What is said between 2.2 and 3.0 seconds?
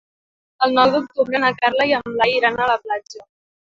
iran a la